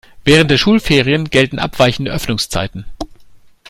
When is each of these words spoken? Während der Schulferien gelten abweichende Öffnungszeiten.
Während 0.23 0.49
der 0.49 0.57
Schulferien 0.57 1.29
gelten 1.29 1.59
abweichende 1.59 2.09
Öffnungszeiten. 2.09 2.85